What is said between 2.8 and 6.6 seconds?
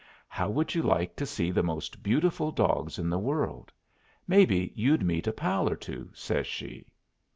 in the world? Maybe you'd meet a pal or two," says